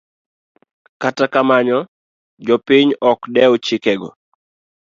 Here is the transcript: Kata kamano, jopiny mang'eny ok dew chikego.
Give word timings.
Kata 1.01 1.25
kamano, 1.33 1.77
jopiny 2.45 2.87
mang'eny 2.89 2.99
ok 3.11 3.19
dew 3.35 3.53
chikego. 3.65 4.09